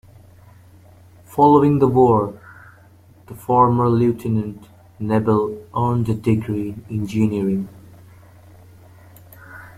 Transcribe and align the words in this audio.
Following 1.25 1.77
the 1.77 1.87
war, 1.87 2.33
the 3.27 3.35
former 3.35 3.87
"Leutnant" 3.87 4.67
Nebel 4.97 5.61
earned 5.77 6.09
a 6.09 6.15
degree 6.15 6.69
in 6.89 7.01
engineering. 7.01 7.69